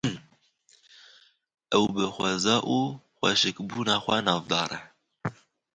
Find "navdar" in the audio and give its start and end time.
4.27-4.69